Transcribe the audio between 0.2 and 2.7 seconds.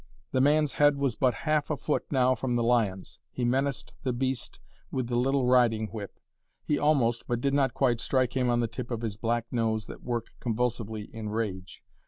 The man's head was but half a foot now from the